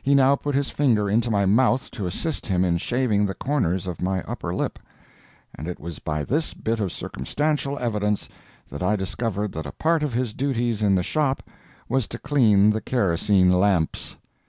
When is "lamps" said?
13.50-14.16